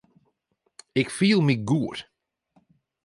Ik 1.01 1.07
fiel 1.17 1.39
my 1.43 1.55
goed. 1.69 1.99